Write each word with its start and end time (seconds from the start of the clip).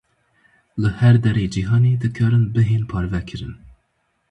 Li 0.81 0.89
her 1.01 1.15
derê 1.23 1.45
cîhanê 1.53 1.93
dikarin 2.01 2.45
bihên 2.53 2.83
parvekirin. 2.91 3.53